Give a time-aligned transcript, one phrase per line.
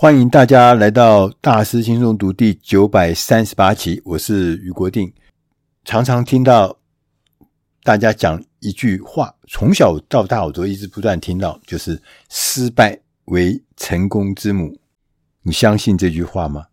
[0.00, 5.12] 欢迎大家来到大师轻松读第九百三十八期，我是余国定。
[5.84, 6.78] 常常听到
[7.82, 12.00] 大家讲一句话，从小到大我都一直不断听到，就是
[12.32, 14.74] “失败为成功之母”。
[15.44, 16.68] 你相信这句话吗？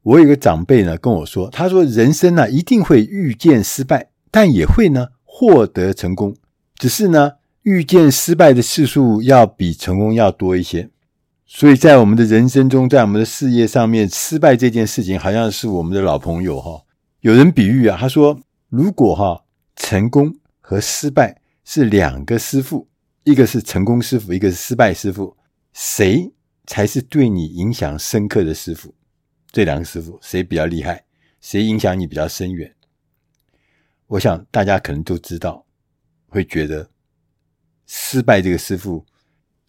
[0.00, 6.34] 我有个长辈呢跟我说，他说人生呢一定会遇见失败，但也会呢获得成功，
[6.76, 7.32] 只是呢
[7.64, 10.88] 遇见失败的次数要比成功要多一些。
[11.56, 16.84] 所以在我们的人生中，在我们的事业上面，失败这件事情好像是我们的老朋友哈。
[17.20, 18.36] 有人比喻啊，他说
[18.70, 19.44] ：“如果哈
[19.76, 22.88] 成功和失败是两个师傅，
[23.22, 25.36] 一个是成功师傅，一个是失败师傅，
[25.72, 26.28] 谁
[26.66, 28.92] 才是对你影响深刻的师傅？
[29.52, 31.04] 这两个师傅谁比较厉害？
[31.40, 32.74] 谁影响你比较深远？”
[34.08, 35.64] 我想大家可能都知道，
[36.26, 36.90] 会觉得
[37.86, 39.06] 失败这个师傅。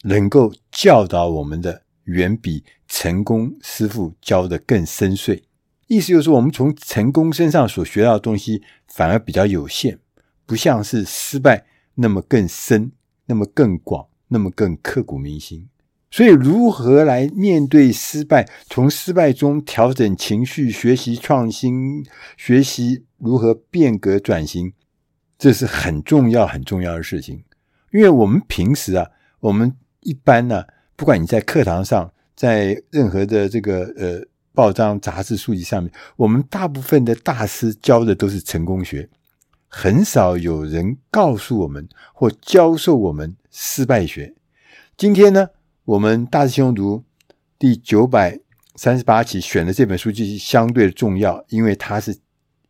[0.02, 5.42] 能够教导我们的远比成功师傅教的更深邃，
[5.88, 9.98] 意思就是，我们从成功身上所学到的东西反而比较有限，
[10.44, 11.66] 不像是失败
[11.96, 12.92] 那么更深、
[13.26, 15.68] 那么更广、那么更刻骨铭心。
[16.08, 24.72] 所以，如何来面对失败，从失败中调整情绪，学习创新，学习如何变革转型，
[25.36, 27.42] 这是很重要、很重要的事情。
[27.92, 29.10] 因为我们平时啊，
[29.40, 29.74] 我们
[30.06, 39.10] 一般呢，不管你在课堂上，在任何的这个呃报章、杂志、书籍上面，我们大部分的大师教的都是成功学，
[39.66, 44.32] 很少有人告诉我们或教授我们失败学。
[44.96, 45.48] 今天呢，
[45.84, 47.02] 我们大师兄读
[47.58, 48.38] 第九百
[48.76, 52.16] 三十八期选的这本书就是相对重要，因为它是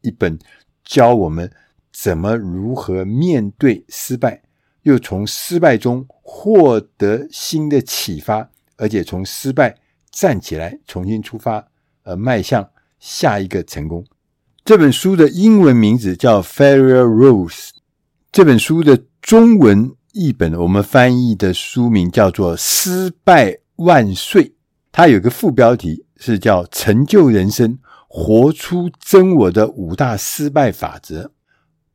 [0.01, 0.39] 一本
[0.83, 1.53] 教我们
[1.93, 4.41] 怎么如何面对失败。
[4.87, 9.77] 又从失败中获得新的启发，而且从失败
[10.13, 11.67] 站起来，重新出发，
[12.05, 12.71] 而迈向
[13.01, 14.05] 下一个成功。
[14.65, 17.49] 这本书的英文名字叫《Failure Rules》，
[18.31, 24.45] 这本书的中文译本我们翻译的书名叫做《失败万岁》，
[24.93, 31.33] 它有个副标题是叫“成就人生，活出真我的五大失败法则”。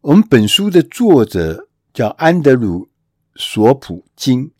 [0.01, 1.69] 我们本书的作者。
[1.93, 2.85] 叫安德鲁·
[3.35, 4.51] 索普金，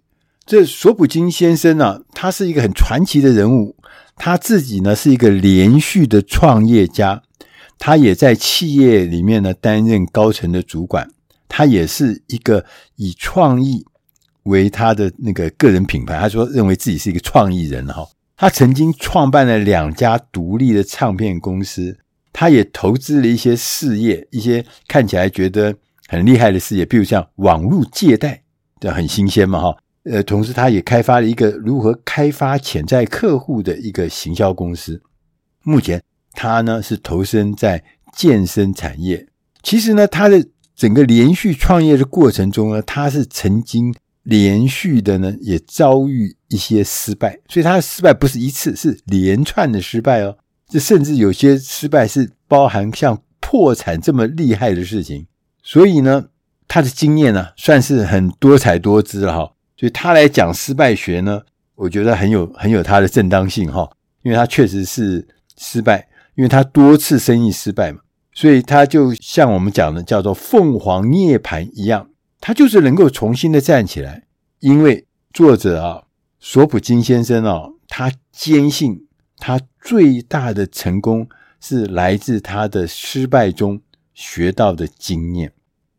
[0.46, 3.76] 这索普金先生呢、他是一个很传奇的人物。
[4.18, 7.24] 他自己呢是一个连续的创业家，
[7.80, 11.10] 他也在企业里面呢担任高层的主管。
[11.48, 12.66] 他也是一个
[12.98, 13.86] 以创意
[14.44, 16.20] 为他的那个个人品牌。
[16.20, 18.08] 他说认为自己是一个创意人哈。
[18.36, 21.98] 他曾经创办了两家独立的唱片公司，
[22.34, 25.76] 他也投资了一些事业，一些看起来觉得。
[26.12, 28.44] 很厉害的事业，比如像网络借贷，
[28.82, 29.78] 这很新鲜嘛，哈。
[30.04, 35.02] 呃，同时他也开发了一个如何开发潜在客户的一个行销公司。
[35.64, 37.82] 目前他呢是投身在
[38.14, 39.26] 健身产业。
[39.64, 40.46] 其实呢，他的
[40.76, 50.38] 整个连续创业的过程中呢，他是曾经连续的呢也遭遇一些失败，所以他的失败不是一次，是连串的失败哦。
[50.68, 55.26] 这甚至有些失败是包含像破产这么厉害的事情。
[55.64, 56.26] 所以呢，
[56.68, 59.54] 他的经验呢，算是很多彩多姿了哈。
[59.78, 61.42] 所以他来讲失败学呢，
[61.76, 63.90] 我觉得很有很有他的正当性哈，
[64.24, 65.28] 因为他确实是
[65.58, 68.00] 失败，因为他多次生意失败嘛，
[68.34, 74.24] 所以他就像我们讲的叫做凤凰涅槃一样，他就是能够重新的站起来。
[74.60, 76.04] 因为作者啊，
[76.40, 79.08] 索普金先生啊，他坚信
[79.38, 81.28] 他最大的成功
[81.60, 83.82] 是来自他的失败中。
[84.22, 85.52] 学到的经验，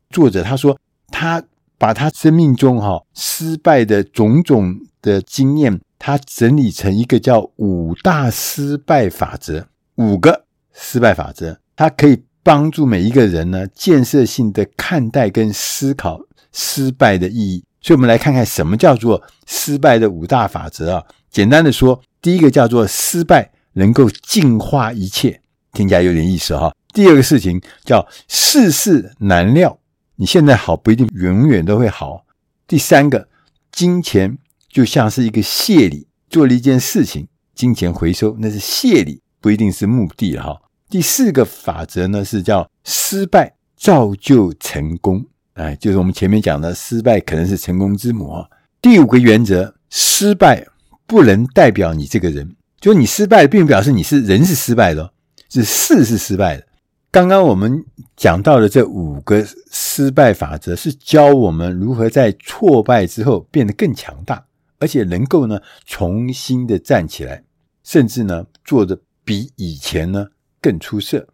[0.08, 0.78] 作者他说，
[1.08, 1.42] 他
[1.76, 9.66] 把他生命中哈失败的种种的经验，他整理成一个叫五大失败法则，
[9.96, 16.20] 五个失败法则，它可以帮助每一个人呢建设性的看待跟思考
[16.52, 17.64] 失败的意义。
[17.80, 21.04] 所以，我们来看看什么叫做失败的五大法则啊？
[21.28, 25.40] 简单的说，第一个叫做失败能够净化一切，
[25.72, 26.72] 听起来有点意思哈。
[26.92, 29.78] 第二个事情叫世事难料，
[30.16, 32.26] 你现在好不一定永远都会好。
[32.66, 33.28] 第三个，
[33.70, 34.36] 金钱
[34.68, 40.60] 就像是一个谢礼，做了一件事情，金钱回收那是谢礼，不一定是目的哈。
[40.90, 45.24] 第四个法则呢是叫失败造就成功，
[45.54, 48.46] 哎，就是我们前面讲的失败可能是成功之母啊。
[48.82, 50.66] 第五个原则，失败
[51.06, 55.12] 不能代表你这个人，就你失败并不表示你是人是失败的，
[55.48, 56.66] 是事是失败的。
[57.12, 57.84] 刚刚我们
[58.16, 64.46] 讲到的这五个失败法则，是教我们如何在挫败之后变得更强大，
[64.78, 67.44] 而且能够呢重新的站起来。
[67.84, 70.28] 甚至呢做得比以前呢
[70.58, 71.28] 更出色。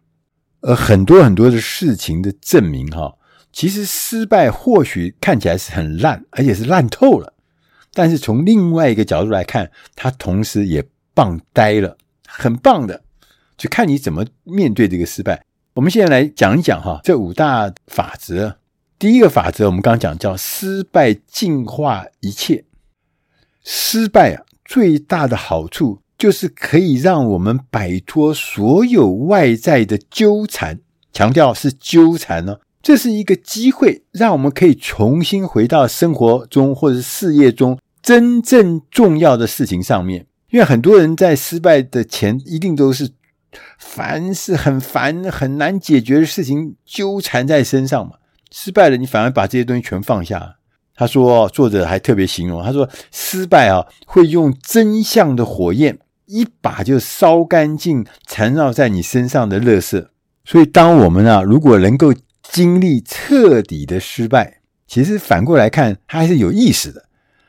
[0.59, 3.15] 而很多很多的事情的证明，哈，
[3.53, 7.33] 其实失败或许看起来是很烂，而且是烂透了。
[7.93, 10.83] 但是从另外一个角度来看，它同时也
[11.13, 11.97] 棒呆了，
[12.27, 13.03] 很棒的。
[13.55, 15.45] 就看你怎么面对这个失败。
[15.73, 18.57] 我们现在来讲一讲哈，这五大法则。
[18.97, 22.65] 第一个法则，我们刚刚讲叫失败净化一切。
[23.63, 25.99] 失败啊，最大的好处。
[26.17, 30.81] 就是可以让我们摆脱所有外在的纠缠，
[31.13, 32.57] 强调是纠缠呢。
[32.81, 40.25] 这是一个机会，让我们可以重新回到生活中或者事业中真正重要的事情上面。
[40.49, 43.09] 因为很多人在失败的前，一定都是
[43.77, 48.13] 凡是很烦、很难解决的事情纠缠在身上嘛。
[48.51, 50.57] 失败了，你反而把这些东西全放下。
[50.95, 55.99] 他说，作者还特别形容，他说失败啊，会用真相的火焰。
[56.25, 60.07] 一把就烧干净缠绕在你身上的垃圾。
[60.45, 62.13] 所以，当我们啊，如果能够
[62.43, 67.05] 经历彻底的失败，其实反过来看，它还是有意思的。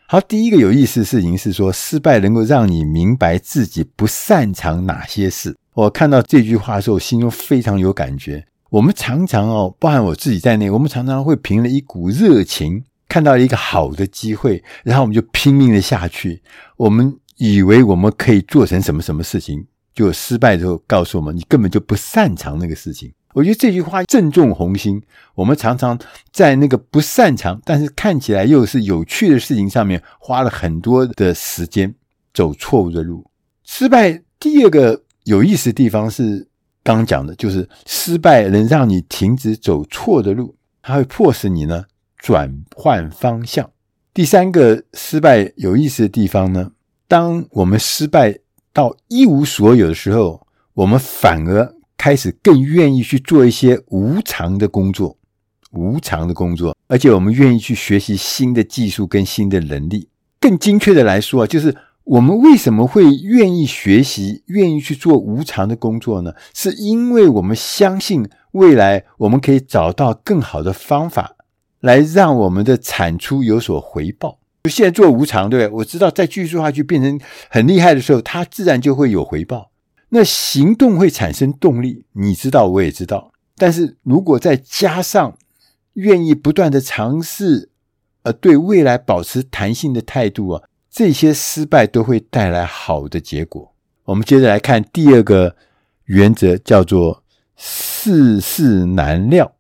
[0.07, 5.55] 好，第一个有意思的事情是说，失败能够让你明白自己不擅长哪些事。
[5.81, 8.47] 我看到这句话的时候，心中非常有感觉。
[8.71, 16.43] 我们常常哦，包含我自己在内，我们常常会凭了一股热情，看到一个好的机会，然后我们就拼命的下去。
[16.77, 17.17] 我们。
[17.43, 23.11] 以为我们可以做成什么什么事情，就失败之后告诉我们，你根本就不擅长那个事情。
[23.33, 25.03] 我觉得这句话正中红心。
[25.35, 25.99] 我们常常
[26.31, 31.95] 在那个不擅长，但是看起来又是有趣的事情上面花了很多的时间，
[32.35, 33.25] 走错误的路。
[33.65, 36.49] 失败第二个有意思的地方是
[36.83, 41.85] 刚讲的，就是失败能让你停止走错的路，它会迫使你呢
[42.19, 43.71] 转换方向。
[44.13, 46.73] 第三个失败有意思的地方呢，
[47.07, 48.37] 当我们失败
[48.73, 50.45] 到一无所有的时候，
[50.75, 55.17] 我们反而开始更愿意去做一些无偿的工作，
[55.71, 60.09] 无偿的工作，而且我们愿意去学习新的技术跟新的能力。
[60.41, 66.33] 更精确的来说啊，就是我们为什么会愿意学习、愿意去做无偿的工作呢？
[66.55, 71.37] 是因为我们相信未来我们可以找到更好的方法，
[71.81, 74.39] 来让我们的产出有所回报。
[74.65, 75.79] 就现在做无偿，对不对？
[75.79, 77.19] 我知道再继续做下去变成
[77.49, 79.71] 很厉害的时候，它自然就会有回报。
[80.11, 83.33] 那行动会产生动力，你知道，我也知道。
[83.57, 85.37] 但是如果再加上
[85.93, 87.71] 愿意不断的尝试，
[88.23, 93.73] 呃，对未来保持弹性的态度啊，这些失败都会带来好的结果。
[94.07, 95.57] 我们接着来看第二个
[96.07, 97.23] 原则，叫做
[97.57, 99.55] 世事难料。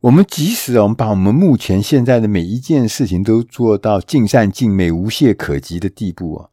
[0.00, 6.50] 我们即使我们把我们目前现在的每一件事情都做到尽善尽美、无懈可击的地步啊，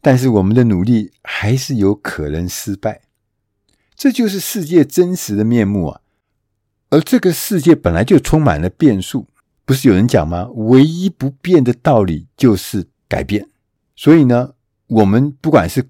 [0.00, 3.00] 但是我们的努力还是有可能失败。
[3.96, 6.00] 这就是世界真实的面目啊！
[6.90, 9.26] 而这个世界本来就充满了变数，
[9.64, 10.48] 不是有人讲吗？
[10.54, 13.48] 唯一不变的道理就是改变。
[13.96, 14.52] 所以呢，
[14.88, 15.88] 我们不管是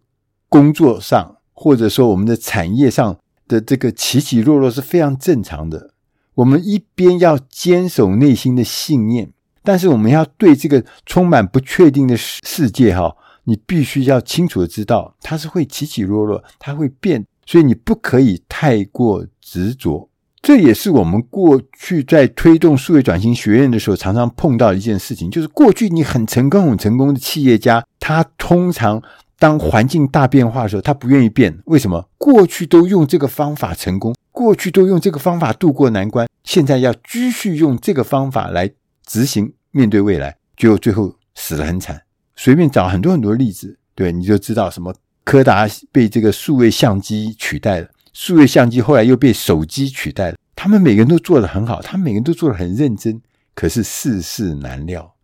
[0.49, 3.19] 工作上，或者说我们的产业上
[3.49, 5.91] 的这个起起落落是非常正常的。
[6.37, 9.33] 我们一边要坚守内心的信念，
[9.63, 20.09] 但是我们要对这个充满不确定的世世界，哈，你必须要清楚的知道，它是会起起落落，它会变，所以你不可以太过执着。
[20.47, 29.03] 这也是我们过去在推动数位转型学院的时候，常常碰到一件事情，就是过去你很成功、很成功的企业家，他通常
[29.41, 32.09] 当环境大变化的时候，他不愿意变，为什么？
[32.17, 34.15] 过去都用这个方法成功。
[34.31, 38.71] 过去都用这个方法度过难关，现在要继续用这个方法来
[39.05, 42.01] 执行，面对未来，就最后死得很惨。
[42.37, 47.89] 随便找很多很多例子，对，你就知道什么柯达被这个数位相机取代了，
[48.19, 50.39] 数位相机后来又被手机取代了。
[50.55, 53.21] 他们每个人都做得很好，他们每个人都做得很认真，
[53.55, 55.15] 可是世事难料。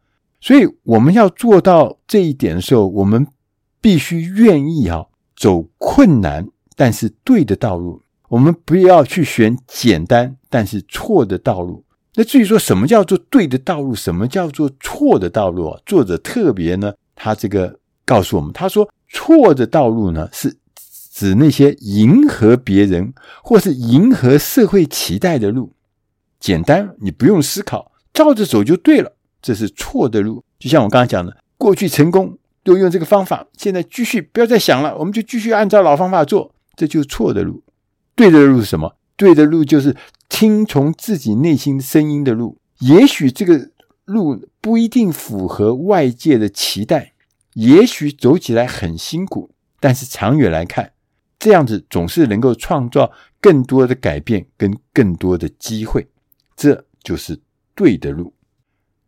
[0.42, 3.26] 所以我们要做到这一点的时候，我们
[3.80, 6.46] 必须愿意啊，走困难
[6.76, 8.02] 但是对的道路。
[8.28, 11.82] 我们不要去选简单但是错的道路。
[12.14, 15.80] 那至于说什么叫做对的道路，什么叫做错的道路啊？
[15.86, 20.54] 作者特别呢，他这个告诉我们，他说错的道路呢，是
[21.12, 25.74] 指那些迎合别人或是迎合社会期待的路。
[26.40, 30.42] 简单，你不用思考，照着走就对了，这是错的路。
[30.58, 37.62] 就像我刚才讲的，过去成功都用这个方法，现在继续不要再想了，我们就继续按照老方法做，这就是错的路。
[38.14, 38.96] 对的路是什么？
[39.14, 39.94] 对的路就是
[40.30, 42.58] 听从自己内心声音的路。
[42.80, 43.70] 也许这个
[44.06, 47.12] 路不一定符合外界的期待，
[47.52, 50.92] 也许走起来很辛苦，但是长远来看，
[51.42, 56.06] 这样子总是能够创造更多的改变跟更多的机会，
[56.54, 57.40] 这就是
[57.74, 58.32] 对的路。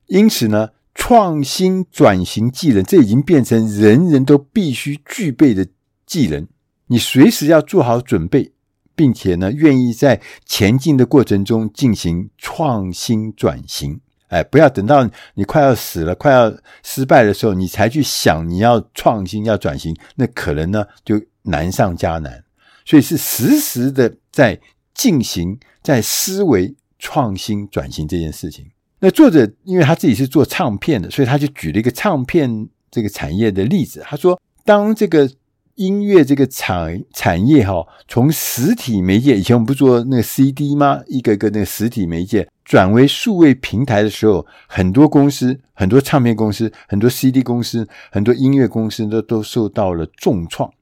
[0.07, 5.65] 因此呢，创新转型技能，这已经变成人人都必须具备的
[6.05, 6.45] 技能。
[6.89, 8.53] 你随时要做好准备，
[8.97, 14.01] 并且呢，愿意在前进的过程中进行创新转型。
[14.27, 22.45] 哎，不要等到你快要死了、快要失败的时候，你才去想你要创新、要转型，那可能呢就难上加难。
[22.85, 24.61] 所以是实时的在
[24.93, 28.67] 进行、在思维创新转型这件事情。
[29.01, 34.03] 那作者因为他自己是做唱片的，所以他就举了一个唱片这个产业的例子。
[34.05, 35.31] 他说，当这个
[35.75, 41.03] 音乐这个产产业哈，从实体媒介，以前我们不做那个 CD 吗？
[41.07, 42.49] 一个一个那个实体媒介。
[42.65, 50.73] 转为数位平台的时候，很多公司、很多唱片公司、很多 CD 公司、很多音乐公司都都受到了重创，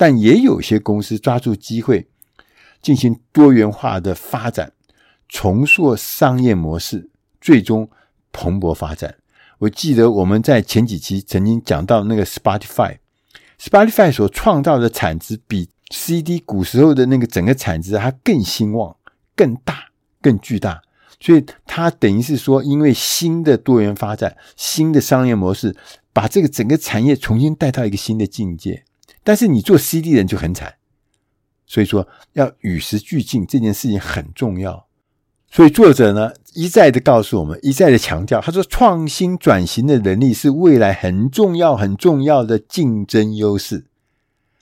[0.00, 2.06] 但也有些公司抓住机会，
[2.80, 4.72] 进行多元化的发展，
[5.28, 7.90] 重塑商业模式，最终
[8.30, 9.16] 蓬勃发展。
[9.58, 18.94] 我记得我们在前几期曾经讲到那个 Spotify，Spotify 所创造的产值比 CD 古时候的那个整个产值还更兴旺、
[19.34, 19.88] 更大、
[20.22, 20.80] 更巨大。
[21.18, 25.76] 所以，它等于是说，因为新的多元发展、新的商业模式，
[26.12, 28.84] 把这个整个产业重新带到一个新的境界。
[29.28, 30.76] 但是，你做 CD 人就很惨。
[31.66, 34.86] 所以说，要与时俱进这件事情很重要。
[35.50, 43.84] 所以，作者呢一再的告诉我们，一再的强调，他说，创新转型的能力是未来很重要、很重要的竞争优势。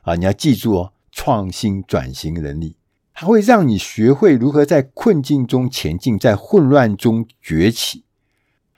[0.02, 2.74] 啊，你要记住哦，创新转型能力。
[3.14, 8.02] 它会让你学会如何在困境中前进，在混乱中崛起。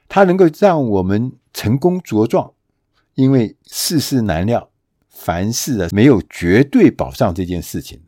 [0.07, 2.53] 它能够让我们成功茁壮，
[3.15, 4.69] 因为世事难料，
[5.21, 8.01] 凡事啊没有绝对保障这件事情。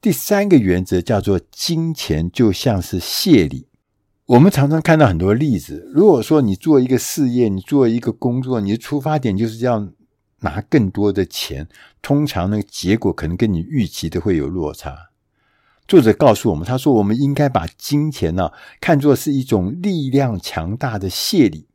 [0.00, 3.66] 第三个原则叫做金钱就像是谢礼。
[4.26, 9.92] 我们常常看到很多例子，如果说你做一个事业，你做一个工作，你的出发点就是要。
[10.44, 11.68] 拿更多的钱，
[12.02, 15.10] 通常那个结果可能跟你预期的会有落差。
[15.86, 21.68] 作者告诉我们，他说我们应该把金钱呢、看作是一种力量强大的谢礼，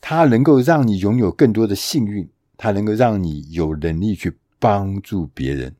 [0.00, 5.74] 它能够让你拥有更多的幸运，它能够让你有能力去帮助别人。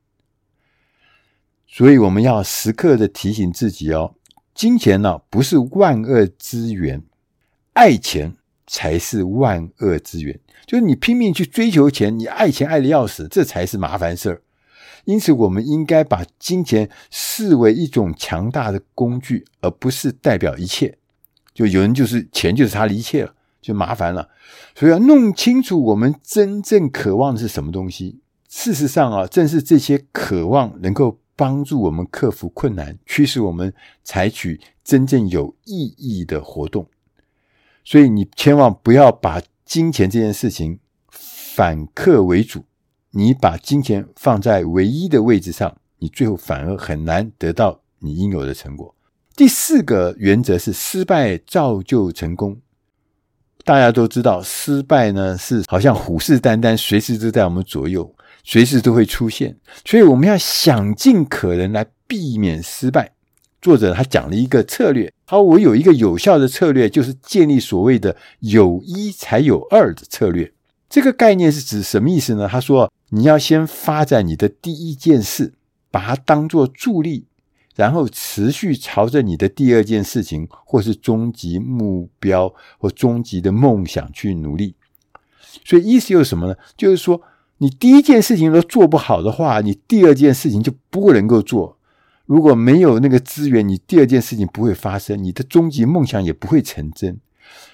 [1.67, 4.15] 所以我们要时刻的提醒自己哦，
[4.55, 7.03] 金钱呢、不是万恶之源，
[7.73, 10.39] 爱钱才是万恶之源。
[10.67, 14.43] 就是你拼命去追求钱，你爱钱爱的要死，这才是麻烦事儿。
[15.05, 20.97] 因此，我们应该把金钱视为一种强大的工具，而不是代表一切。
[21.53, 24.29] 就有人就是钱就是他的一切了，就麻烦了。
[24.75, 28.21] 所以要弄清楚我们真正渴望的是什么东西。
[28.49, 36.87] 事实上啊，正是这些渴望能够帮助我们克服困难，驱使我们采取真正有意义的活动。
[37.83, 39.43] 所以你千万不要把。
[39.67, 40.79] 金钱这件事情
[41.09, 42.67] 反客为主，
[43.13, 48.95] 你把金钱放在唯一的位置上，你最后反而很难得到你应有的成果。
[49.35, 52.61] 第四个原则是失败造就成功。
[53.65, 59.57] 大家都知道，失败呢是好像虎视眈眈，随时都在我们左右，随时都会出现，
[59.87, 63.11] 所以我们要想尽可能来避免失败。
[63.63, 70.53] 作者他讲了一个策略，他说我有一个有效的策略，就是建立所谓的“有一才有二”的策略。
[70.91, 72.47] 这个概念是指什么意思呢？
[72.47, 75.55] 他说你要先发展你的第一件事，
[75.91, 77.25] 把它当做助力，
[77.75, 84.77] 然后持续朝着你的第二件事情，或是终极目标或终极的梦想去努力。
[85.65, 86.57] 所以意思又是什么呢？
[86.77, 87.21] 就是说
[87.59, 91.79] 你第一件事情都做不好的话，你第二件事情就不能够做。
[92.27, 97.21] 如果没有那个资源，你第二件事情不会发生，你的终极梦想也不会成真。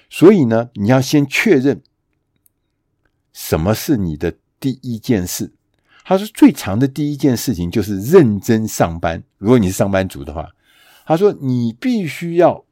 [0.09, 1.81] 所以呢，你要先确认
[3.31, 5.53] 什么是你的第一件事。
[6.11, 9.23] 他说，最长的第一件事情就是认真上班。
[9.37, 10.49] 如果你是上班族的话，
[11.05, 12.65] 他说你必须要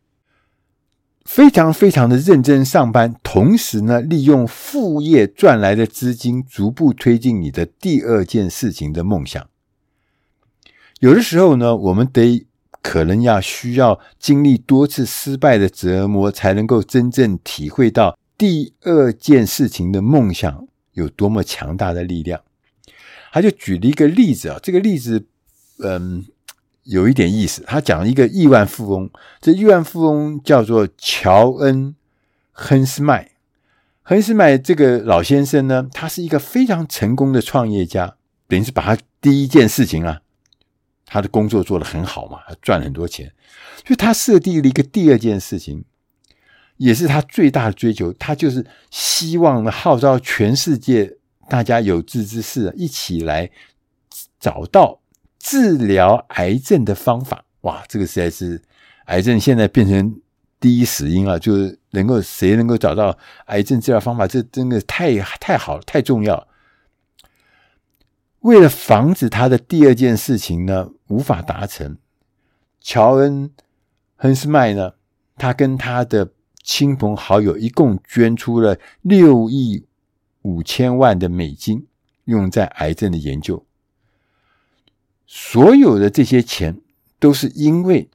[1.24, 9.48] 非常非常的认真上班，同时呢，利用副业赚来的资金，逐步推进你的第二件事情的梦想。
[11.00, 12.46] 有的时候呢，我们得
[12.82, 22.42] 可能要需要经历多次失败的折磨，才能够真正体会到第二件事情的梦想有多么强大的力量。
[23.32, 25.26] 他就举了一个例子啊，这个例子
[25.84, 26.26] 嗯
[26.84, 27.64] 有一点意思。
[27.68, 29.10] 他讲了一个亿万富翁，
[29.40, 31.90] 这亿万富翁叫做乔恩·
[32.52, 33.32] 亨斯麦。
[34.02, 38.16] 亨斯麦这个老先生呢，他是一个非常成功的创业家，
[38.48, 40.22] 等于是把他第一件事情啊，
[41.06, 43.32] 他的工作做得很好嘛，他赚了很多钱，
[43.86, 45.86] 所以他设定了一个第二件事情，
[46.78, 51.19] 也是他最大的追求，他就是希望号召全世界
[51.50, 53.50] 大家有志之士一起来
[54.40, 55.02] 找到
[55.40, 57.44] 治疗癌症的方法。
[57.62, 58.62] 哇，这个实在是
[59.06, 60.22] 癌症现在变成
[60.60, 66.48] 第一死因了，就是能够谁能够找到癌症治疗方法，这真的太太好了，太重要。
[68.42, 71.98] 为了防止他的第二件事情呢无法达成，
[72.80, 73.50] 乔恩·
[74.16, 74.94] 亨斯麦呢，
[75.36, 76.32] 他跟他的
[76.64, 79.86] 亲朋好友一共捐出了六亿
[80.42, 81.88] 五千万的美金，
[82.26, 83.66] 用在癌症的研究。
[85.26, 86.82] 所有的这些钱。
[87.22, 88.10] 都是因为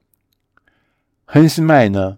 [1.25, 2.17] 亨斯麦呢，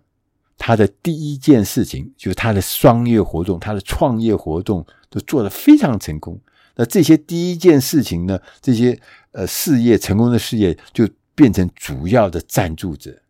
[0.57, 6.39] 他的第一件事情就是他的商业活动，他的创业活动都做得非常成功。
[6.77, 8.97] 那这些第一件事情呢，这些
[9.33, 13.21] 呃事业成功的事业就变成主要的赞助者。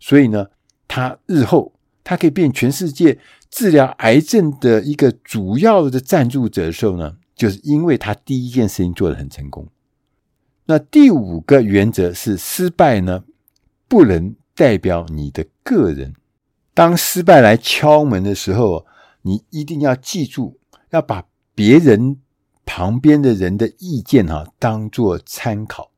[0.00, 0.46] 所以呢，
[0.88, 1.73] 他日后
[2.04, 3.18] 他可以变全世界
[3.50, 9.66] 治疗癌症的一个主要的赞助者的时候呢，就是因为他第一件事情做得很成功。
[10.66, 13.24] 那第五个原则是失败呢，
[13.88, 16.14] 不能代表你的个人。
[16.72, 18.86] 当失败来敲门的时候，
[19.22, 20.58] 你一定要记住，
[20.90, 22.18] 要把别人
[22.64, 25.90] 旁边的人的意见哈当做参考。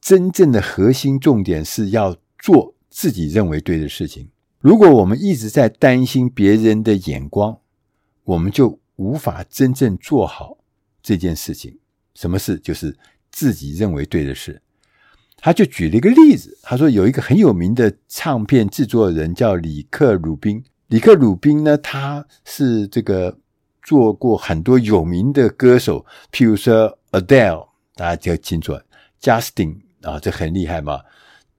[0.00, 4.28] 真正的核心重点是要做自己认为对的事情。
[4.62, 7.58] 如果我们一直在担心别人的眼光，
[8.24, 10.56] 我们就无法真正做好
[11.02, 11.78] 这件事情。
[12.14, 12.58] 什么事？
[12.58, 12.96] 就是。
[13.34, 14.60] 自己认为对的事，
[15.38, 16.58] 他就举了一个例子。
[16.60, 20.62] 他说有一个很有名的唱片制作人叫里克·鲁宾。
[20.88, 23.38] 里克·鲁宾呢，他是这个
[23.82, 28.78] 做过很多有名的歌手，譬如说 Adele，大家就要清楚
[29.22, 31.00] ，Justin 啊，这很厉害嘛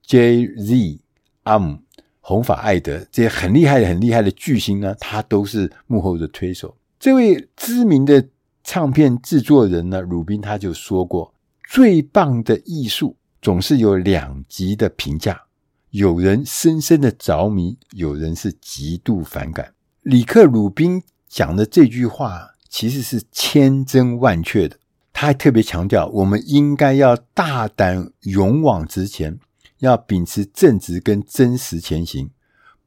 [0.04, 1.00] ，J Z
[1.42, 1.78] M、
[2.26, 6.74] 红发艾德这些很厉害、很厉害的巨星呢，他都是幕后的推手。
[6.98, 8.26] 这位知名的
[8.64, 11.34] 唱片制作人呢，鲁宾他就说过。
[11.70, 15.42] 最棒的艺术总是有两极的评价，
[15.90, 19.74] 有人深深的着迷，有人是极度反感。
[20.04, 24.78] 里克·鲁宾讲的这句话其实是千真万确的。
[25.12, 29.38] 他还特别强调，我们应该要大胆勇往直前，
[29.86, 32.30] 要秉持正直跟真实前行，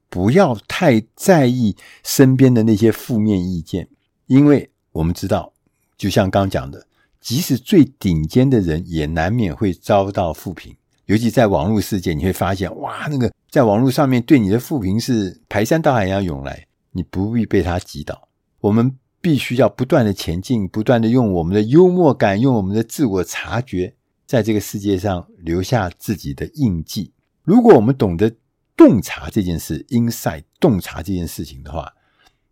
[0.09, 3.87] 不要太在意身边的那些负面意见，
[4.25, 5.53] 因为我们知道，
[5.97, 6.87] 就像刚讲的。
[7.19, 10.73] 即使最顶尖的人，也难免会遭到负评。
[11.07, 18.29] 尤其在网络世界，你会发现，哇，那个在网络上面对你的负评是排山倒海一样涌来，你不必被他击倒。
[18.61, 23.95] 我们必须要不断的前进，不断的用我们的幽默感，用我们的自我察觉，
[24.27, 27.11] 在这个世界上留下自己的印记。
[27.43, 28.35] 如果我们懂得
[28.75, 31.91] 洞察这件事，inside 洞察这件事情的话，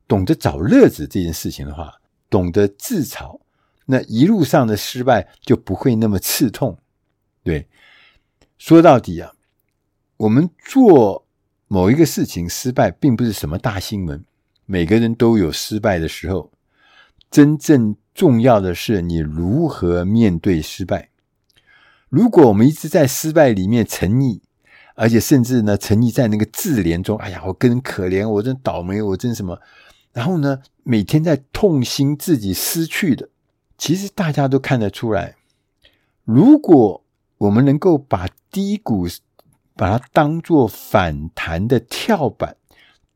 [0.08, 1.94] 懂得找乐子这件事情的话，
[2.30, 3.40] 懂得自嘲。
[3.86, 6.80] 那一路上的失败就不会那么刺痛，
[7.44, 7.68] 对。
[8.58, 9.34] 说到底啊，
[10.16, 11.28] 我们做
[11.68, 14.24] 某一个事情失败，并不是什么大新闻。
[14.66, 16.52] 每个人都有失败的时候，
[17.30, 21.10] 真正重要的是你如何面对失败。
[22.10, 24.40] 如果我们一直在失败里面沉溺，
[24.96, 29.60] 而且甚至呢沉溺在那个自怜中，哎呀，我真可怜，我真倒霉，我真什么，
[30.14, 33.30] 然后呢每天在痛心自己失去的。
[33.78, 35.36] 其实大家都看得出来，
[36.24, 37.04] 如果
[37.40, 39.06] 我们能够把低谷
[39.76, 42.56] 把它当作反弹的跳板，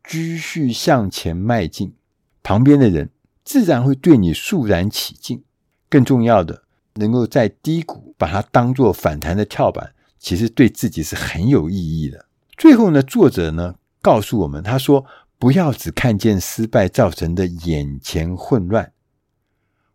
[0.04, 1.94] 继续向前迈进，
[2.44, 3.12] 旁边的人
[3.46, 5.44] 自然会对你肃然起敬。
[5.90, 6.64] 更重要的，
[7.00, 12.26] 能够在低谷把它当作反弹的跳板，其实对自己是很有意义的。
[12.58, 15.06] 最后呢，作者呢告诉我们，他说：
[15.38, 18.92] 不要只看见失败造成的眼前混乱。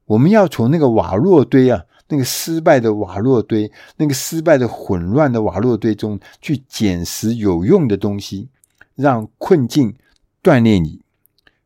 [0.06, 8.48] 我们要从那个瓦洛堆啊，那个失败的瓦洛堆，那个失败的混乱的瓦洛堆中去捡拾有用的东西，
[8.94, 9.94] 让困境
[10.42, 11.00] 锻炼你，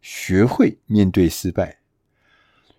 [0.01, 1.78] 学会面对失败。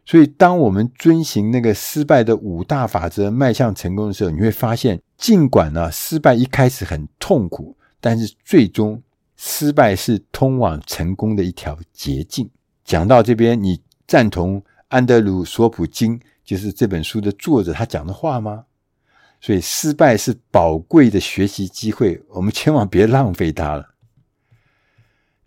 [0.09, 8.99] 所以，当我们遵循那个失败的五大法则迈向成功的时候，你会发现，尽管呢失败一开始很痛苦，但是最终
[9.37, 12.49] 失败是通往成功的一条捷径。
[12.83, 18.65] 讲到这边，你赞同安德鲁·索普金就是这本书的作者，他讲的话吗？
[19.39, 23.87] 所以，失败是宝贵的学习机会，我们千万别浪费它了。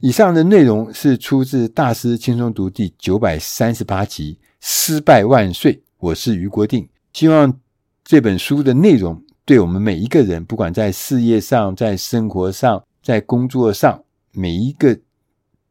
[0.03, 6.89] 以上的内容是出自《大师轻松读》第九百三十八集《失败万岁》，我是于国定。
[7.13, 7.61] 希望
[8.03, 14.99] 这本书的内容对我们每一个人，不管在事业上、在生活上、在工作上，每一个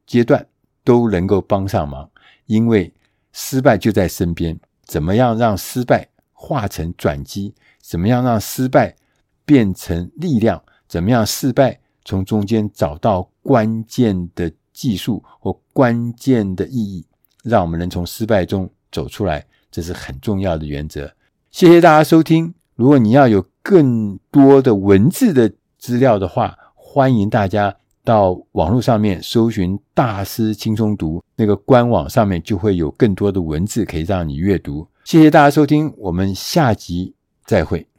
[0.08, 0.48] 阶段
[0.86, 2.10] 都能够帮上忙。
[2.46, 2.94] 因为
[3.34, 7.54] 失败就在身边，怎么样让失败化成转机？
[7.82, 8.96] 怎么样让失败
[9.44, 10.64] 变成力量？
[10.88, 17.06] 怎么样失败从中间找到关键的技术或关键的意义，
[17.44, 21.12] 让我们能从失败中走出来，这是很重要的原则。
[21.52, 22.54] 谢谢大家收听。
[22.76, 34.88] 如果你要有更多的文字的资料的话，欢迎大家到网络上面搜寻“大师轻松读”，那个官网上面就会有更多的文字可以让你阅读。
[35.04, 37.14] 谢谢大家收听，我们下集
[37.46, 37.86] 再会。